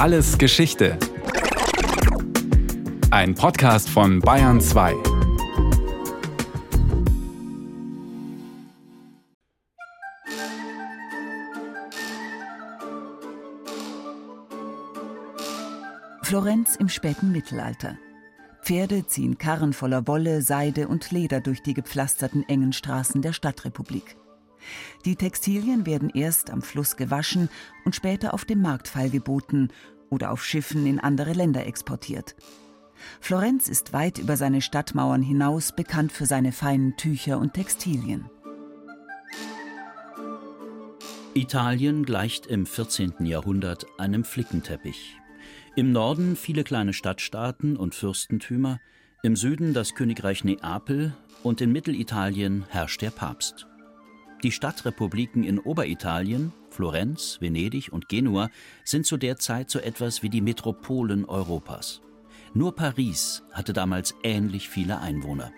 [0.00, 0.96] Alles Geschichte.
[3.10, 4.94] Ein Podcast von Bayern 2.
[16.22, 17.98] Florenz im späten Mittelalter.
[18.62, 24.16] Pferde ziehen Karren voller Wolle, Seide und Leder durch die gepflasterten engen Straßen der Stadtrepublik.
[25.04, 27.48] Die Textilien werden erst am Fluss gewaschen
[27.84, 29.72] und später auf dem Markt feilgeboten
[30.08, 32.34] oder auf Schiffen in andere Länder exportiert.
[33.20, 38.28] Florenz ist weit über seine Stadtmauern hinaus bekannt für seine feinen Tücher und Textilien.
[41.34, 43.24] Italien gleicht im 14.
[43.24, 45.16] Jahrhundert einem Flickenteppich.
[45.76, 48.80] Im Norden viele kleine Stadtstaaten und Fürstentümer,
[49.22, 53.69] im Süden das Königreich Neapel und in Mittelitalien herrscht der Papst.
[54.42, 58.48] Die Stadtrepubliken in Oberitalien, Florenz, Venedig und Genua,
[58.84, 62.00] sind zu der Zeit so etwas wie die Metropolen Europas.
[62.54, 65.52] Nur Paris hatte damals ähnlich viele Einwohner.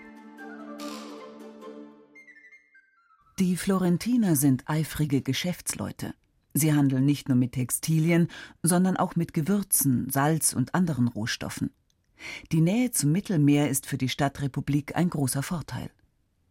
[3.39, 6.15] Die Florentiner sind eifrige Geschäftsleute.
[6.53, 8.29] Sie handeln nicht nur mit Textilien,
[8.63, 11.71] sondern auch mit Gewürzen, Salz und anderen Rohstoffen.
[12.51, 15.91] Die Nähe zum Mittelmeer ist für die Stadtrepublik ein großer Vorteil.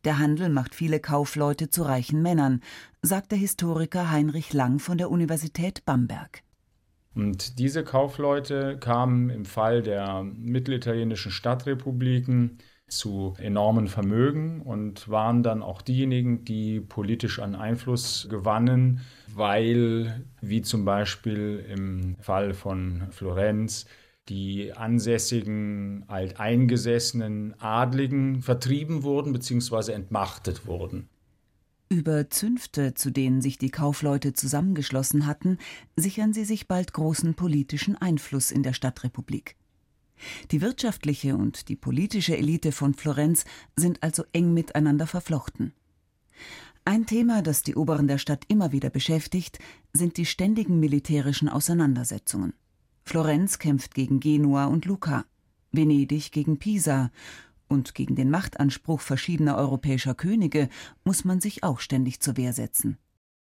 [0.03, 2.61] Der Handel macht viele Kaufleute zu reichen Männern,
[3.01, 6.41] sagt der Historiker Heinrich Lang von der Universität Bamberg.
[7.13, 15.61] Und diese Kaufleute kamen im Fall der mittelitalienischen Stadtrepubliken zu enormen Vermögen und waren dann
[15.61, 19.01] auch diejenigen, die politisch an Einfluss gewannen,
[19.33, 23.85] weil, wie zum Beispiel im Fall von Florenz,
[24.29, 29.91] die ansässigen alteingesessenen Adligen vertrieben wurden bzw.
[29.91, 31.09] entmachtet wurden.
[31.89, 35.57] Über Zünfte, zu denen sich die Kaufleute zusammengeschlossen hatten,
[35.97, 39.57] sichern sie sich bald großen politischen Einfluss in der Stadtrepublik.
[40.51, 43.43] Die wirtschaftliche und die politische Elite von Florenz
[43.75, 45.73] sind also eng miteinander verflochten.
[46.85, 49.59] Ein Thema, das die Oberen der Stadt immer wieder beschäftigt,
[49.93, 52.53] sind die ständigen militärischen Auseinandersetzungen.
[53.03, 55.25] Florenz kämpft gegen Genua und Lucca,
[55.71, 57.11] Venedig gegen Pisa,
[57.71, 60.69] und gegen den Machtanspruch verschiedener europäischer Könige
[61.05, 62.97] muss man sich auch ständig zur Wehr setzen.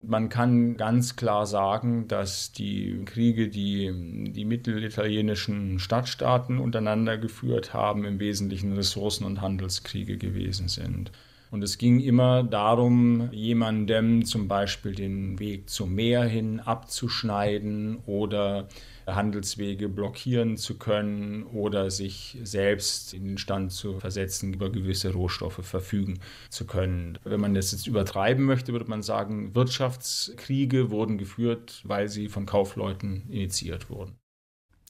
[0.02, 8.04] Man kann ganz klar sagen, dass die Kriege, die die mittelitalienischen Stadtstaaten untereinander geführt haben,
[8.04, 11.12] im Wesentlichen Ressourcen- und Handelskriege gewesen sind.
[11.56, 18.68] Und es ging immer darum, jemandem zum Beispiel den Weg zum Meer hin abzuschneiden oder
[19.06, 25.64] Handelswege blockieren zu können oder sich selbst in den Stand zu versetzen, über gewisse Rohstoffe
[25.64, 26.18] verfügen
[26.50, 27.18] zu können.
[27.24, 32.44] Wenn man das jetzt übertreiben möchte, würde man sagen, Wirtschaftskriege wurden geführt, weil sie von
[32.44, 34.16] Kaufleuten initiiert wurden.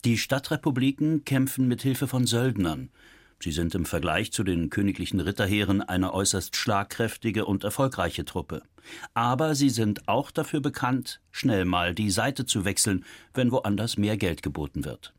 [0.05, 2.91] Die Stadtrepubliken kämpfen mit Hilfe von Söldnern,
[3.39, 8.63] Sie sind im Vergleich zu den königlichen Ritterheeren eine äußerst schlagkräftige und erfolgreiche Truppe.
[9.15, 13.05] Aber sie sind auch dafür bekannt, schnell mal die Seite zu wechseln,
[13.35, 15.13] wenn woanders mehr Geld geboten wird.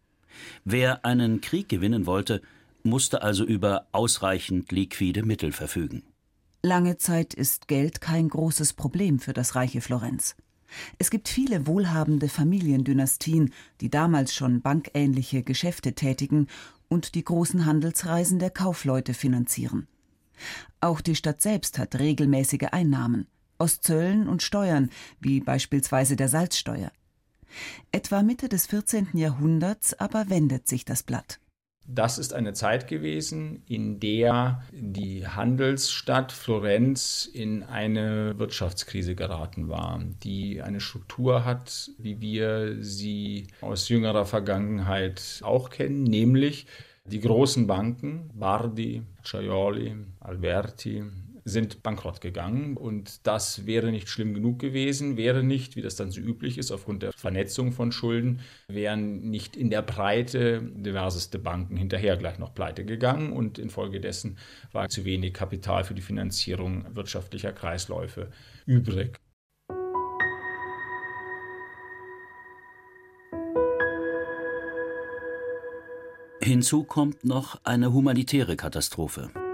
[0.66, 2.42] Wer einen Krieg gewinnen wollte,
[2.84, 6.04] musste also über ausreichend liquide Mittel verfügen.
[6.64, 10.36] Lange Zeit ist Geld kein großes Problem für das reiche Florenz.
[10.98, 16.48] Es gibt viele wohlhabende Familiendynastien, die damals schon bankähnliche Geschäfte tätigen
[16.90, 19.88] und die großen Handelsreisen der Kaufleute finanzieren.
[20.82, 23.28] Auch die Stadt selbst hat regelmäßige Einnahmen
[23.58, 24.90] aus Zöllen und Steuern,
[25.20, 26.92] wie beispielsweise der Salzsteuer.
[27.92, 29.10] Etwa Mitte des 14.
[29.14, 31.40] Jahrhunderts aber wendet sich das Blatt.
[31.90, 40.04] Das ist eine Zeit gewesen, in der die Handelsstadt Florenz in eine Wirtschaftskrise geraten war,
[40.22, 46.68] die eine Struktur hat, wie wir sie aus jüngerer Vergangenheit auch kennen, nämlich
[47.06, 51.06] die großen Banken, Bardi, Ciaioli, Alberti,
[51.48, 56.12] sind bankrott gegangen und das wäre nicht schlimm genug gewesen, wäre nicht, wie das dann
[56.12, 61.78] so üblich ist, aufgrund der Vernetzung von Schulden, wären nicht in der Breite diverseste Banken
[61.78, 64.38] hinterher gleich noch pleite gegangen und infolgedessen
[64.74, 68.30] war zu wenig Kapital für die Finanzierung wirtschaftlicher Kreisläufe
[68.66, 69.18] übrig.
[76.42, 79.47] Hinzu kommt noch eine humanitäre Katastrophe.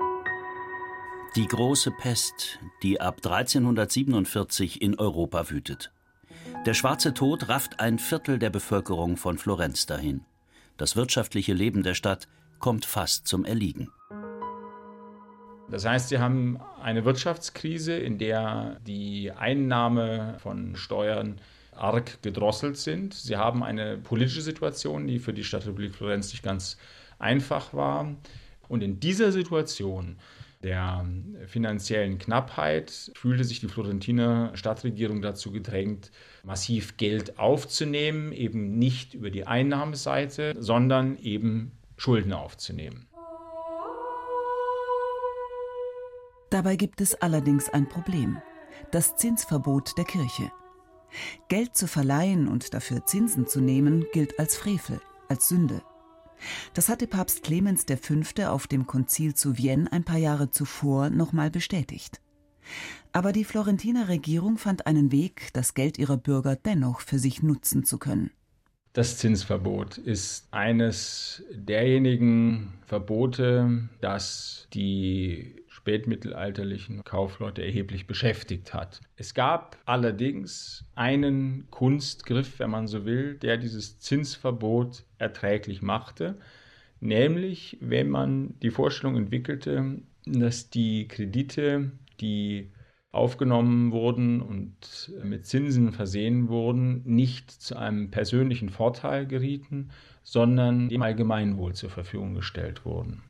[1.36, 5.92] Die große Pest, die ab 1347 in Europa wütet.
[6.68, 10.22] Der schwarze Tod rafft ein Viertel der Bevölkerung von Florenz dahin.
[10.78, 12.28] Das wirtschaftliche Leben der Stadt
[12.60, 13.90] kommt fast zum Erliegen.
[15.72, 21.42] Das heißt, sie haben eine Wirtschaftskrise, in der die Einnahme von Steuern
[21.76, 23.16] arg gedrosselt sind.
[23.16, 26.78] Sie haben eine politische Situation, die für die Stadtrepublik Florenz nicht ganz
[27.18, 28.14] einfach war.
[28.68, 30.18] Und in dieser Situation
[30.64, 31.06] der
[31.46, 36.12] finanziellen Knappheit fühlte sich die Florentiner Stadtregierung dazu gedrängt,
[36.44, 43.08] massiv Geld aufzunehmen, eben nicht über die Einnahmeseite, sondern eben Schulden aufzunehmen.
[46.50, 48.38] Dabei gibt es allerdings ein Problem.
[48.92, 50.52] Das Zinsverbot der Kirche.
[51.48, 55.00] Geld zu verleihen und dafür Zinsen zu nehmen, gilt als Frevel,
[55.30, 55.82] als Sünde.
[56.74, 58.44] Das hatte Papst Clemens V.
[58.48, 62.22] auf dem Konzil zu Vienne ein paar Jahre zuvor nochmal bestätigt.
[63.12, 67.84] Aber die Florentiner Regierung fand einen Weg, das Geld ihrer Bürger dennoch für sich nutzen
[67.84, 68.32] zu können.
[68.94, 79.02] Das Zinsverbot ist eines derjenigen Verbote, das die spätmittelalterlichen Kaufleute erheblich beschäftigt hat.
[79.18, 86.38] Es gab allerdings einen Kunstgriff, wenn man so will, der dieses Zinsverbot erträglich machte,
[87.02, 91.92] nämlich wenn man die Vorstellung entwickelte, dass die Kredite,
[92.22, 92.72] die
[93.12, 99.90] aufgenommen wurden und mit Zinsen versehen wurden, nicht zu einem persönlichen Vorteil gerieten,
[100.24, 103.22] sondern dem Allgemeinwohl zur Verfügung gestellt wurden.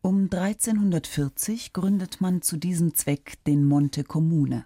[0.00, 4.64] Um 1340 gründet man zu diesem Zweck den Monte Comune.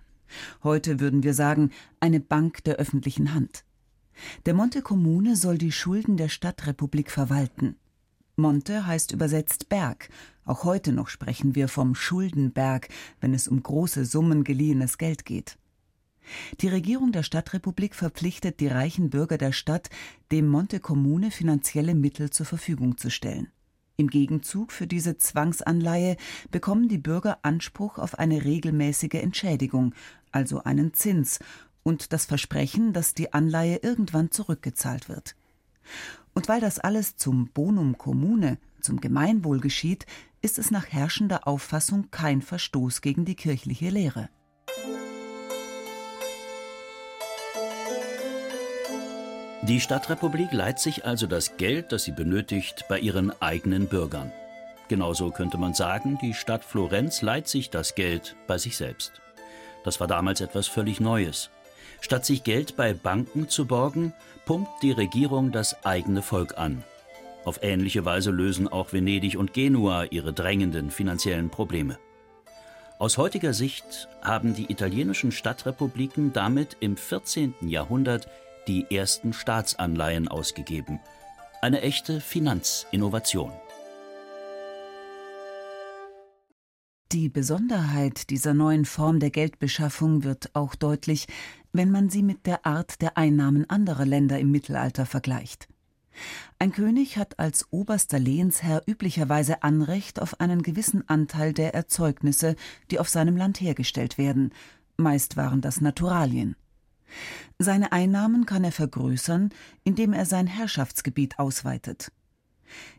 [0.62, 1.70] Heute würden wir sagen,
[2.00, 3.64] eine Bank der öffentlichen Hand.
[4.44, 7.76] Der Monte Comune soll die Schulden der Stadtrepublik verwalten.
[8.36, 10.10] Monte heißt übersetzt Berg.
[10.44, 12.90] Auch heute noch sprechen wir vom Schuldenberg,
[13.20, 15.56] wenn es um große Summen geliehenes Geld geht.
[16.60, 19.88] Die Regierung der Stadtrepublik verpflichtet die reichen Bürger der Stadt,
[20.30, 23.50] dem Monte Comune finanzielle Mittel zur Verfügung zu stellen.
[23.96, 26.16] Im Gegenzug für diese Zwangsanleihe
[26.50, 29.94] bekommen die Bürger Anspruch auf eine regelmäßige Entschädigung,
[30.30, 31.38] also einen Zins,
[31.82, 35.34] und das Versprechen, dass die Anleihe irgendwann zurückgezahlt wird.
[36.32, 40.06] Und weil das alles zum Bonum Commune, zum Gemeinwohl geschieht,
[40.40, 44.28] ist es nach herrschender Auffassung kein Verstoß gegen die kirchliche Lehre.
[49.64, 54.32] Die Stadtrepublik leiht sich also das Geld, das sie benötigt, bei ihren eigenen Bürgern.
[54.88, 59.12] Genauso könnte man sagen, die Stadt Florenz leiht sich das Geld bei sich selbst.
[59.84, 61.48] Das war damals etwas völlig Neues.
[62.00, 64.12] Statt sich Geld bei Banken zu borgen,
[64.46, 66.82] pumpt die Regierung das eigene Volk an.
[67.44, 72.00] Auf ähnliche Weise lösen auch Venedig und Genua ihre drängenden finanziellen Probleme.
[72.98, 77.54] Aus heutiger Sicht haben die italienischen Stadtrepubliken damit im 14.
[77.60, 78.28] Jahrhundert
[78.68, 81.00] die ersten Staatsanleihen ausgegeben.
[81.60, 83.52] Eine echte Finanzinnovation.
[87.12, 91.26] Die Besonderheit dieser neuen Form der Geldbeschaffung wird auch deutlich,
[91.72, 95.68] wenn man sie mit der Art der Einnahmen anderer Länder im Mittelalter vergleicht.
[96.58, 102.56] Ein König hat als oberster Lehensherr üblicherweise Anrecht auf einen gewissen Anteil der Erzeugnisse,
[102.90, 104.52] die auf seinem Land hergestellt werden.
[104.96, 106.56] Meist waren das Naturalien.
[107.58, 109.50] Seine Einnahmen kann er vergrößern,
[109.84, 112.12] indem er sein Herrschaftsgebiet ausweitet.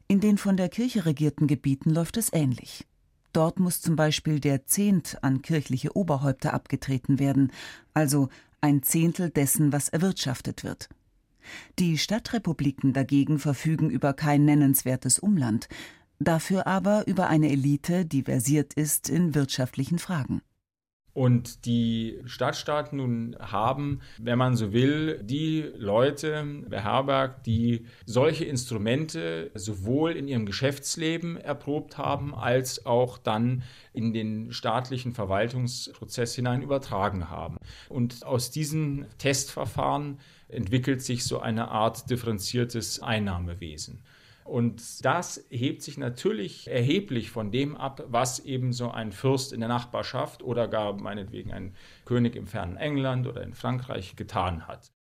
[0.08, 2.86] In den von der Kirche regierten Gebieten läuft es ähnlich.
[3.34, 7.52] Dort muss zum Beispiel der Zehnt an kirchliche Oberhäupter abgetreten werden,
[7.94, 8.30] also
[8.62, 10.88] ein Zehntel dessen, was erwirtschaftet wird.
[11.80, 15.68] Die Stadtrepubliken dagegen verfügen über kein nennenswertes Umland,
[16.20, 20.42] dafür aber über eine Elite, die versiert ist in wirtschaftlichen Fragen.
[21.14, 29.52] Und die Stadtstaaten nun haben, wenn man so will, die Leute beherbergt, die solche Instrumente
[29.54, 33.62] sowohl in ihrem Geschäftsleben erprobt haben, als auch dann
[33.94, 37.58] in den staatlichen Verwaltungsprozess hinein übertragen haben.
[37.90, 40.18] Und aus diesen Testverfahren
[40.48, 44.02] entwickelt sich so eine Art differenziertes Einnahmewesen.
[44.44, 49.60] Und das hebt sich natürlich erheblich von dem ab, was eben so ein Fürst in
[49.60, 54.92] der Nachbarschaft oder gar meinetwegen ein König im fernen England oder in Frankreich getan hat.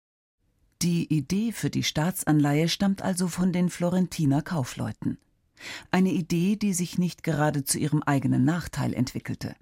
[0.81, 5.17] Die Idee für die Staatsanleihe stammt also von den Florentiner Kaufleuten.
[5.91, 9.55] Eine Idee, die sich nicht gerade zu ihrem eigenen Nachteil entwickelte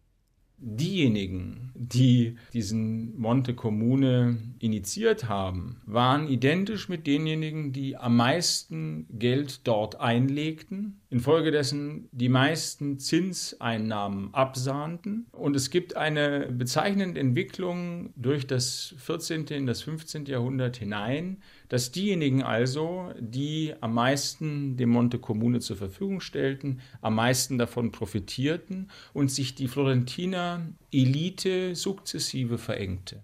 [0.62, 9.68] diejenigen, die diesen Monte Comune initiiert haben, waren identisch mit denjenigen, die am meisten Geld
[9.68, 15.25] dort einlegten, infolgedessen die meisten Zinseinnahmen absahnten.
[15.32, 19.48] Und es gibt eine bezeichnende Entwicklung durch das 14.
[19.48, 20.25] in das 15.
[20.25, 21.38] Jahrhundert hinein,
[21.71, 27.93] dass diejenigen also, die am meisten dem Monte Comune zur Verfügung stellten, am meisten davon
[27.93, 33.23] profitierten und sich die Florentiner Elite sukzessive verengte.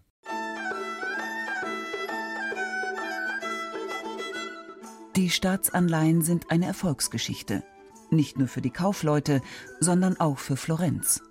[5.17, 7.65] Die Staatsanleihen sind eine Erfolgsgeschichte,
[8.11, 9.41] nicht nur für die Kaufleute,
[9.81, 11.21] sondern auch für Florenz.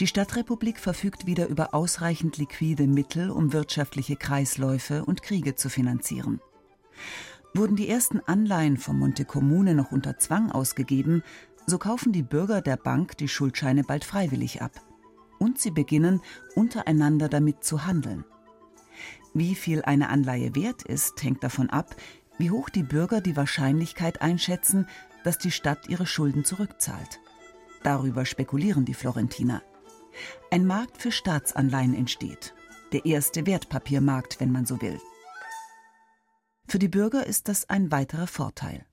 [0.00, 6.40] Die Stadtrepublik verfügt wieder über ausreichend liquide Mittel, um wirtschaftliche Kreisläufe und Kriege zu finanzieren.
[7.54, 11.22] Wurden die ersten Anleihen vom Monte Comune noch unter Zwang ausgegeben,
[11.66, 14.72] so kaufen die Bürger der Bank die Schuldscheine bald freiwillig ab.
[15.38, 16.20] Und sie beginnen,
[16.54, 18.24] untereinander damit zu handeln.
[19.32, 21.96] Wie viel eine Anleihe wert ist, hängt davon ab,
[22.38, 24.86] wie hoch die Bürger die Wahrscheinlichkeit einschätzen,
[25.22, 27.20] dass die Stadt ihre Schulden zurückzahlt.
[27.84, 29.62] Darüber spekulieren die Florentiner.
[30.50, 32.54] Ein Markt für Staatsanleihen entsteht.
[32.92, 34.98] Der erste Wertpapiermarkt, wenn man so will.
[36.66, 38.86] Für die Bürger ist das ein weiterer Vorteil.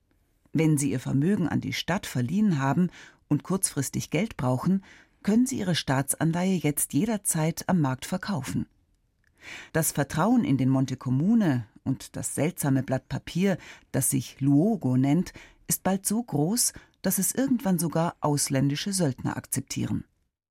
[0.52, 2.90] Wenn sie ihr Vermögen an die Stadt verliehen haben
[3.28, 4.84] und kurzfristig Geld brauchen,
[5.22, 8.66] können sie ihre Staatsanleihe jetzt jederzeit am Markt verkaufen.
[9.72, 13.56] Das Vertrauen in den Monte Comune und das seltsame Blatt Papier,
[13.90, 15.32] das sich Luogo nennt,
[15.66, 20.04] ist bald so groß, dass es irgendwann sogar ausländische Söldner akzeptieren.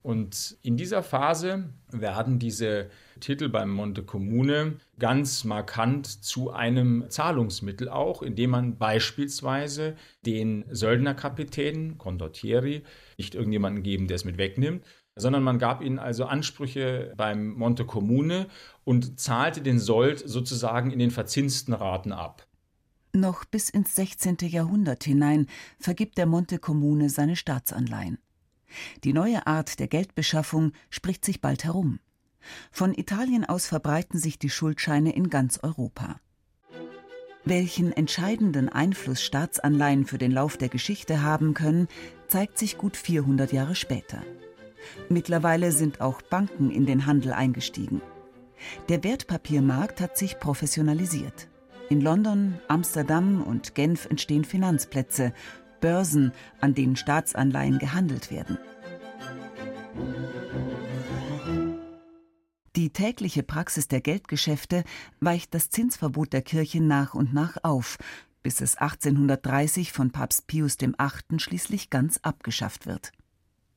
[0.04, 2.90] Und in dieser Phase werden diese
[3.20, 12.00] Titel beim Monte Comune ganz markant zu einem Zahlungsmittel auch, indem man beispielsweise den Söldnerkapitänen,
[12.00, 12.84] Condottieri,
[13.20, 14.84] nicht irgendjemanden geben, der es mit wegnimmt,
[15.16, 18.48] sondern man gab ihnen also Ansprüche beim Monte Comune
[18.84, 22.48] und zahlte den Sold sozusagen in den verzinsten Raten ab.
[23.14, 24.38] Noch bis ins 16.
[24.44, 25.48] Jahrhundert hinein
[25.80, 28.20] vergibt der Monte Comune seine Staatsanleihen.
[29.04, 32.00] Die neue Art der Geldbeschaffung spricht sich bald herum.
[32.72, 36.22] Von Italien aus verbreiten sich die Schuldscheine in ganz Europa.
[37.44, 41.90] Welchen entscheidenden Einfluss Staatsanleihen für den Lauf der Geschichte haben können,
[42.28, 44.24] zeigt sich gut 400 Jahre später.
[45.10, 48.02] Mittlerweile sind auch Banken in den Handel eingestiegen.
[48.88, 51.51] Der Wertpapiermarkt hat sich professionalisiert.
[51.92, 55.34] In London, Amsterdam und Genf entstehen Finanzplätze,
[55.82, 56.32] Börsen,
[56.62, 58.58] an denen Staatsanleihen gehandelt werden.
[62.78, 64.86] Die tägliche Praxis der Geldgeschäfte
[65.20, 67.98] weicht das Zinsverbot der Kirche nach und nach auf,
[68.42, 70.94] bis es 1830 von Papst Pius VIII.
[71.40, 73.12] schließlich ganz abgeschafft wird.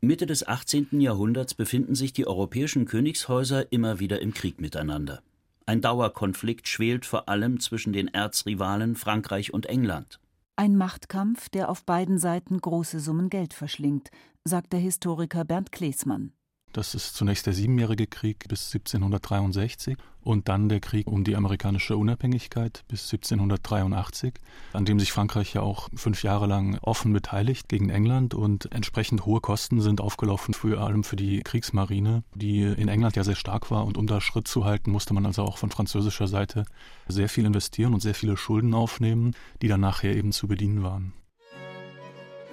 [0.00, 1.00] Mitte des 18.
[1.00, 5.20] Jahrhunderts befinden sich die europäischen Königshäuser immer wieder im Krieg miteinander.
[5.66, 10.20] Ein Dauerkonflikt schwelt vor allem zwischen den Erzrivalen Frankreich und England.
[10.56, 14.10] Ein Machtkampf, der auf beiden Seiten große Summen Geld verschlingt,
[14.44, 16.32] sagt der Historiker Bernd Klesmann.
[16.74, 21.96] Das ist zunächst der Siebenjährige Krieg bis 1763 und dann der Krieg um die amerikanische
[21.96, 24.34] Unabhängigkeit bis 1783,
[24.72, 29.24] an dem sich Frankreich ja auch fünf Jahre lang offen beteiligt gegen England und entsprechend
[29.24, 33.70] hohe Kosten sind aufgelaufen, vor allem für die Kriegsmarine, die in England ja sehr stark
[33.70, 36.64] war und um da Schritt zu halten, musste man also auch von französischer Seite
[37.06, 41.12] sehr viel investieren und sehr viele Schulden aufnehmen, die dann nachher eben zu bedienen waren.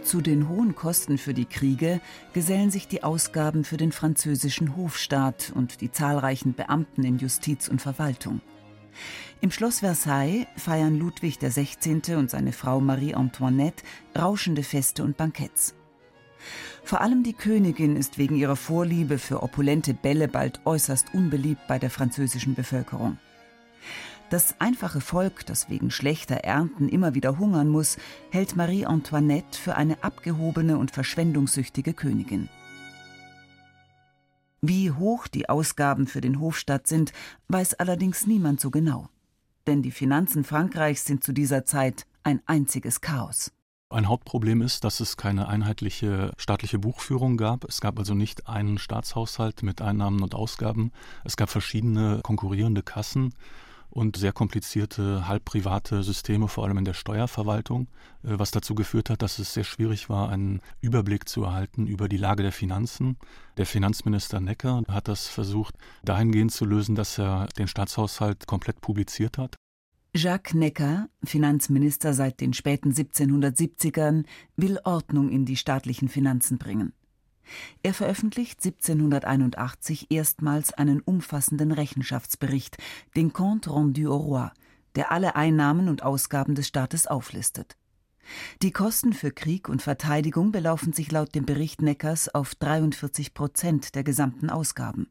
[0.04, 2.02] Zu den hohen Kosten für die Kriege
[2.34, 7.82] gesellen sich die Ausgaben für den französischen Hofstaat und die zahlreichen Beamten in Justiz und
[7.82, 8.42] Verwaltung.
[9.42, 12.16] Im Schloss Versailles feiern Ludwig XVI.
[12.16, 13.84] und seine Frau Marie Antoinette
[14.18, 15.76] rauschende Feste und Banketts.
[16.84, 21.78] Vor allem die Königin ist wegen ihrer Vorliebe für opulente Bälle bald äußerst unbeliebt bei
[21.78, 23.18] der französischen Bevölkerung.
[24.32, 27.98] Das einfache Volk, das wegen schlechter Ernten immer wieder hungern muss,
[28.30, 32.48] hält Marie Antoinette für eine abgehobene und verschwendungssüchtige Königin.
[34.62, 37.12] Wie hoch die Ausgaben für den Hofstaat sind,
[37.50, 39.10] weiß allerdings niemand so genau.
[39.68, 43.52] Denn die Finanzen Frankreichs sind zu dieser Zeit ein einziges Chaos.
[43.90, 47.66] Ein Hauptproblem ist, dass es keine einheitliche staatliche Buchführung gab.
[47.66, 50.94] Es gab also nicht einen Staatshaushalt mit Einnahmen und Ausgaben.
[51.26, 53.34] Es gab verschiedene konkurrierende Kassen
[53.92, 57.88] und sehr komplizierte halbprivate Systeme, vor allem in der Steuerverwaltung,
[58.24, 62.10] äh, was dazu geführt hat, dass es sehr schwierig war, einen Überblick zu erhalten über
[62.10, 63.18] die Lage der Finanzen.
[63.58, 69.38] Der Finanzminister Necker hat das versucht, dahingehend zu lösen, dass er den Staatshaushalt komplett publiziert
[69.38, 69.56] hat.
[70.14, 74.26] Jacques Necker, Finanzminister seit den späten 1770ern,
[74.58, 76.94] will Ordnung in die staatlichen Finanzen bringen.
[77.84, 82.78] Er veröffentlicht 1781 erstmals einen umfassenden Rechenschaftsbericht,
[83.16, 84.50] den Compte rendu au roi,
[84.96, 87.78] der alle Einnahmen und Ausgaben des Staates auflistet.
[88.62, 93.96] Die Kosten für Krieg und Verteidigung belaufen sich laut dem Bericht Neckers auf 43 Prozent
[93.96, 95.08] der gesamten Ausgaben.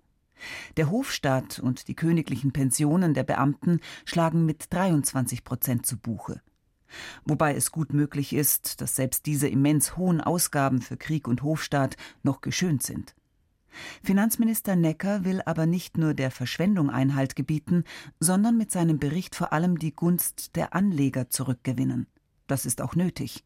[0.76, 6.40] Der Hofstaat und die königlichen Pensionen der Beamten schlagen mit 23 Prozent zu Buche
[7.24, 11.96] wobei es gut möglich ist, dass selbst diese immens hohen Ausgaben für Krieg und Hofstaat
[12.22, 13.14] noch geschönt sind.
[14.02, 17.84] Finanzminister Necker will aber nicht nur der Verschwendung Einhalt gebieten,
[18.18, 22.06] sondern mit seinem Bericht vor allem die Gunst der Anleger zurückgewinnen.
[22.46, 23.44] Das ist auch nötig.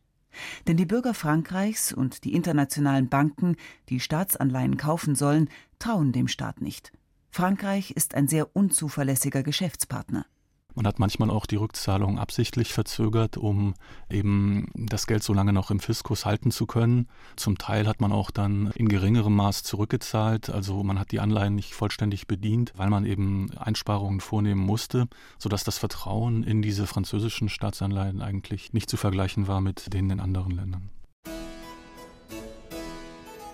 [0.66, 3.56] Denn die Bürger Frankreichs und die internationalen Banken,
[3.88, 5.48] die Staatsanleihen kaufen sollen,
[5.78, 6.92] trauen dem Staat nicht.
[7.30, 10.26] Frankreich ist ein sehr unzuverlässiger Geschäftspartner.
[10.74, 13.74] Man hat manchmal auch die Rückzahlung absichtlich verzögert, um
[14.10, 17.08] eben das Geld so lange noch im Fiskus halten zu können.
[17.36, 20.50] Zum Teil hat man auch dann in geringerem Maß zurückgezahlt.
[20.50, 25.06] Also man hat die Anleihen nicht vollständig bedient, weil man eben Einsparungen vornehmen musste,
[25.38, 30.20] sodass das Vertrauen in diese französischen Staatsanleihen eigentlich nicht zu vergleichen war mit denen in
[30.20, 30.90] anderen Ländern.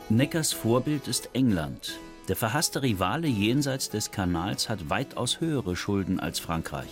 [0.09, 2.01] Neckers Vorbild ist England.
[2.29, 6.89] Der verhasste Rivale jenseits des Kanals hat weitaus höhere Schulden als Frankreich.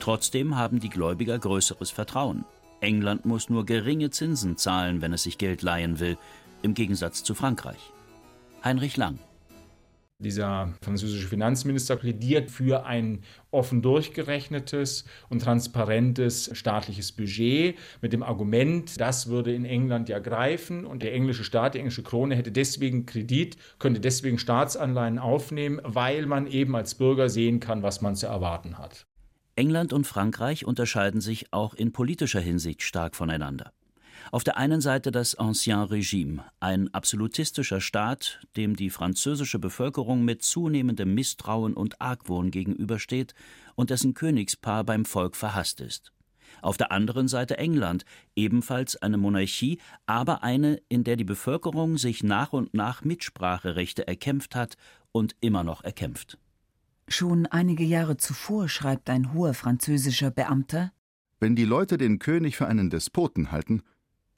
[0.00, 2.44] Trotzdem haben die Gläubiger größeres Vertrauen.
[2.80, 6.16] England muss nur geringe Zinsen zahlen, wenn es sich Geld leihen will,
[6.62, 7.92] im Gegensatz zu Frankreich.
[8.64, 9.18] Heinrich Lang
[10.20, 19.00] dieser französische Finanzminister plädiert für ein offen durchgerechnetes und transparentes staatliches Budget mit dem Argument,
[19.00, 23.06] das würde in England ja greifen und der englische Staat, die englische Krone hätte deswegen
[23.06, 28.26] Kredit, könnte deswegen Staatsanleihen aufnehmen, weil man eben als Bürger sehen kann, was man zu
[28.26, 29.06] erwarten hat.
[29.56, 33.72] England und Frankreich unterscheiden sich auch in politischer Hinsicht stark voneinander.
[34.32, 40.42] Auf der einen Seite das Ancien Regime, ein absolutistischer Staat, dem die französische Bevölkerung mit
[40.42, 43.34] zunehmendem Misstrauen und Argwohn gegenübersteht
[43.74, 46.12] und dessen Königspaar beim Volk verhasst ist.
[46.62, 48.04] Auf der anderen Seite England,
[48.36, 54.54] ebenfalls eine Monarchie, aber eine, in der die Bevölkerung sich nach und nach Mitspracherechte erkämpft
[54.54, 54.76] hat
[55.12, 56.38] und immer noch erkämpft.
[57.12, 60.92] Schon einige Jahre zuvor schreibt ein hoher französischer Beamter
[61.40, 63.82] Wenn die Leute den König für einen Despoten halten,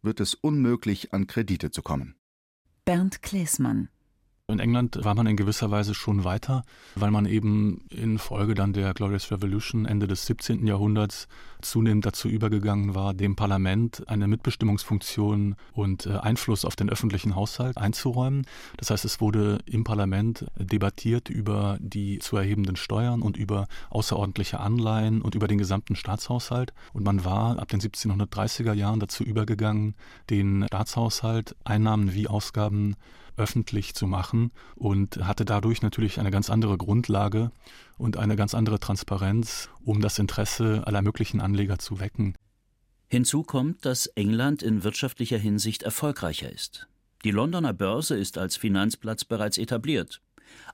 [0.01, 2.17] wird es unmöglich, an Kredite zu kommen.
[2.87, 3.91] Bernd Klesmann
[4.53, 6.63] in England war man in gewisser Weise schon weiter,
[6.95, 10.67] weil man eben infolge dann der Glorious Revolution Ende des 17.
[10.67, 11.27] Jahrhunderts
[11.61, 17.77] zunehmend dazu übergegangen war, dem Parlament eine Mitbestimmungsfunktion und äh, Einfluss auf den öffentlichen Haushalt
[17.79, 18.45] einzuräumen.
[18.77, 24.61] Das heißt, es wurde im Parlament debattiert über die zu erhebenden Steuern und über außerordentliche
[24.61, 26.73] Anleihen und über den gesamten Staatshaushalt.
[26.93, 29.95] Und man war ab den 1730er Jahren dazu übergegangen,
[30.31, 32.97] den Staatshaushalt, Einnahmen wie Ausgaben
[33.37, 37.51] öffentlich zu machen und hatte dadurch natürlich eine ganz andere Grundlage
[37.99, 42.35] und eine ganz andere Transparenz, um das Interesse aller möglichen Anleger zu wecken.
[43.09, 46.89] Hinzu kommt, dass England in wirtschaftlicher Hinsicht erfolgreicher ist.
[47.25, 50.23] Die Londoner Börse ist als Finanzplatz bereits etabliert.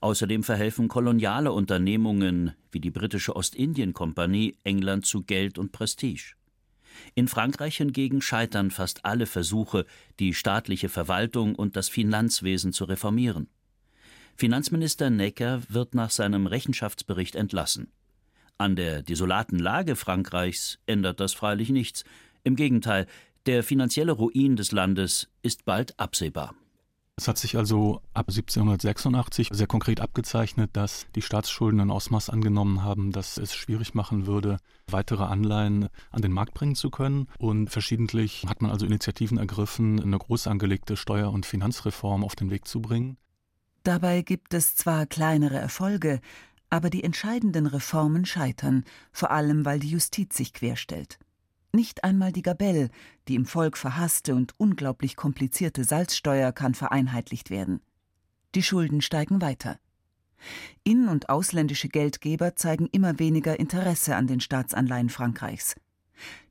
[0.01, 6.38] Außerdem verhelfen koloniale Unternehmungen wie die britische Ostindien-Kompanie England zu Geld und Prestige.
[7.15, 9.87] In Frankreich hingegen scheitern fast alle Versuche,
[10.19, 13.49] die staatliche Verwaltung und das Finanzwesen zu reformieren.
[14.37, 17.91] Finanzminister Necker wird nach seinem Rechenschaftsbericht entlassen.
[18.57, 22.05] An der desolaten Lage Frankreichs ändert das freilich nichts.
[22.45, 23.07] Im Gegenteil,
[23.47, 26.55] der finanzielle Ruin des Landes ist bald absehbar.
[27.19, 32.85] Es hat sich also ab 1786 sehr konkret abgezeichnet, dass die Staatsschulden ein Ausmaß angenommen
[32.85, 37.27] haben, dass es schwierig machen würde, weitere Anleihen an den Markt bringen zu können.
[37.37, 42.53] Und verschiedentlich hat man also Initiativen ergriffen, eine groß angelegte Steuer- und Finanzreform auf den
[42.53, 43.17] Weg zu bringen.
[43.83, 46.21] Dabei gibt es zwar kleinere Erfolge,
[46.71, 51.19] aber die entscheidenden Reformen scheitern, vor allem weil die Justiz sich querstellt.
[51.73, 52.89] Nicht einmal die Gabelle,
[53.29, 57.81] die im Volk verhasste und unglaublich komplizierte Salzsteuer, kann vereinheitlicht werden.
[58.55, 59.79] Die Schulden steigen weiter.
[60.83, 65.77] In- und ausländische Geldgeber zeigen immer weniger Interesse an den Staatsanleihen Frankreichs.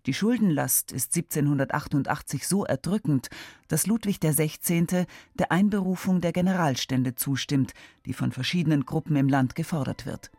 [0.05, 3.29] Die Schuldenlast ist 1788 so erdrückend,
[3.67, 5.05] dass Ludwig XVI.
[5.33, 7.73] der Einberufung der Generalstände zustimmt,
[8.05, 10.31] die von verschiedenen Gruppen im Land gefordert wird.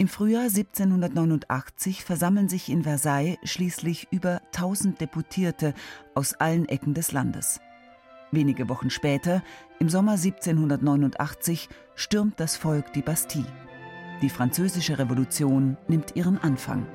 [0.00, 5.74] Im Frühjahr 1789 versammeln sich in Versailles schließlich über 1000 Deputierte
[6.14, 7.60] aus allen Ecken des Landes.
[8.30, 9.42] Wenige Wochen später,
[9.78, 13.52] im Sommer 1789, stürmt das Volk die Bastille.
[14.22, 16.86] Die französische Revolution nimmt ihren Anfang.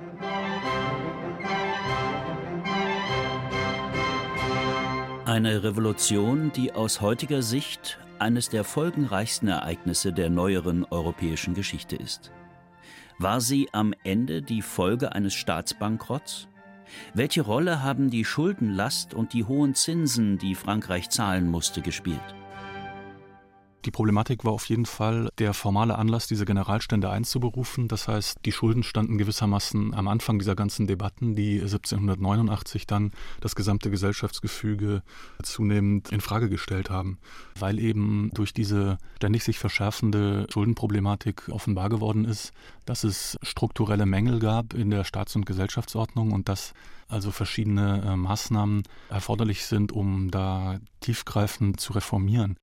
[5.26, 12.32] Eine Revolution, die aus heutiger Sicht eines der folgenreichsten Ereignisse der neueren europäischen Geschichte ist.
[13.18, 16.50] War sie am Ende die Folge eines Staatsbankrotts?
[17.14, 22.36] Welche Rolle haben die Schuldenlast und die hohen Zinsen, die Frankreich zahlen musste, gespielt?
[23.86, 27.88] Die Problematik war auf jeden Fall der formale Anlass, diese Generalstände einzuberufen.
[27.88, 33.56] Das heißt, die Schulden standen gewissermaßen am Anfang dieser ganzen Debatten, die 1789 dann das
[33.56, 35.04] gesamte Gesellschaftsgefüge
[35.44, 37.20] zunehmend in Frage gestellt haben,
[37.60, 42.54] weil eben durch diese ständig sich verschärfende Schuldenproblematik offenbar geworden ist,
[42.88, 46.74] dass es strukturelle Mängel gab in der Staats- und Gesellschaftsordnung und dass
[47.08, 52.58] also verschiedene äh, Maßnahmen erforderlich sind, um da tiefgreifend zu reformieren.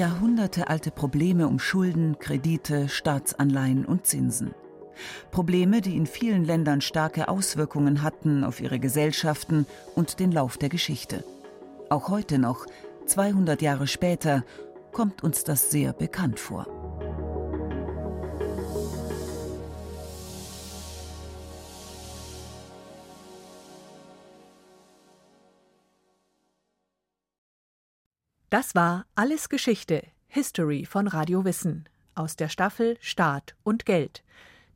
[0.00, 4.54] Jahrhundertealte Probleme um Schulden, Kredite, Staatsanleihen und Zinsen.
[5.30, 10.70] Probleme, die in vielen Ländern starke Auswirkungen hatten auf ihre Gesellschaften und den Lauf der
[10.70, 11.22] Geschichte.
[11.90, 12.64] Auch heute noch,
[13.04, 14.42] 200 Jahre später,
[14.90, 16.79] kommt uns das sehr bekannt vor.
[28.50, 34.24] Das war Alles Geschichte, History von Radio Wissen aus der Staffel Staat und Geld.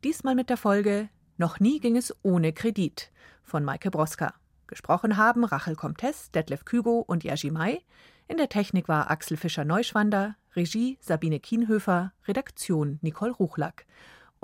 [0.05, 3.11] Diesmal mit der Folge Noch nie ging es ohne Kredit
[3.43, 4.33] von Maike Broska.
[4.67, 7.81] Gesprochen haben Rachel Comtes, Detlef Kügo und Jerzy May.
[8.29, 13.85] In der Technik war Axel Fischer-Neuschwander, Regie Sabine Kienhöfer, Redaktion Nicole Ruchlack.